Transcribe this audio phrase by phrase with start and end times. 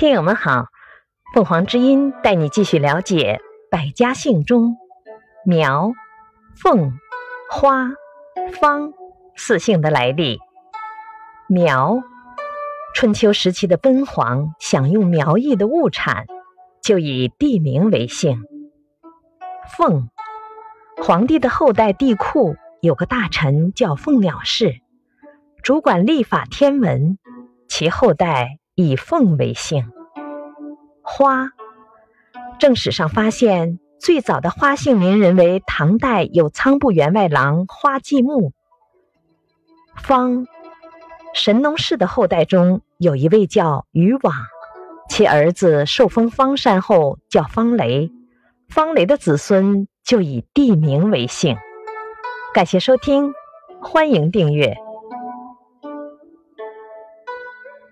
[0.00, 0.68] 听友们好，
[1.34, 3.38] 凤凰之音带你继续了解
[3.70, 4.78] 百家姓中
[5.44, 5.92] 苗、
[6.56, 6.98] 凤、
[7.50, 7.90] 花、
[8.58, 8.94] 方
[9.36, 10.38] 四姓的来历。
[11.50, 11.98] 苗，
[12.94, 16.24] 春秋时期的敦煌享用苗裔的物产，
[16.82, 18.42] 就以地名为姓。
[19.76, 20.08] 凤，
[20.96, 24.80] 皇帝的后代帝喾有个大臣叫凤鸟氏，
[25.62, 27.18] 主管历法天文，
[27.68, 28.59] 其后代。
[28.80, 29.90] 以凤为姓，
[31.02, 31.50] 花。
[32.58, 38.52] 正史上发现最早的花姓名人为唐代有仓部员外郎花季木。
[39.96, 40.46] 方，
[41.34, 44.34] 神农氏的后代中有一位叫禹往，
[45.08, 48.10] 其儿子受封方山后叫方雷，
[48.68, 51.56] 方雷的子孙就以地名为姓。
[52.54, 53.32] 感谢收听，
[53.80, 54.76] 欢迎订阅。